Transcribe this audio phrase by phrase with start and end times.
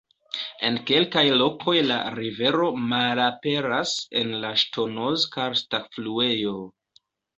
[0.69, 3.93] En kelkaj lokoj la rivero "malaperas"
[4.23, 6.57] en la ŝtonoz-karsta fluejo.